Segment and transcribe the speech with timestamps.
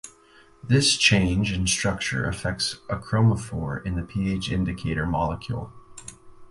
[0.63, 5.71] This change in structure affects a chromophore in the pH indicator molecule.